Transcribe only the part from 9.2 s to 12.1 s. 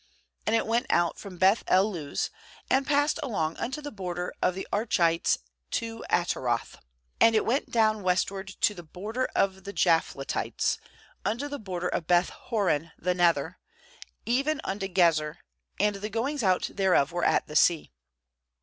of the Japhletites, unto the border of